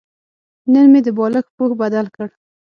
نن 0.71 0.85
مې 0.91 0.99
د 1.05 1.07
بالښت 1.17 1.49
پوښ 1.57 1.71
بدل 1.81 2.05
کړ. 2.15 2.27